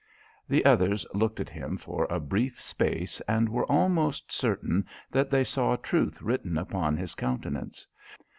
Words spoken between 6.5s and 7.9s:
upon his countenance.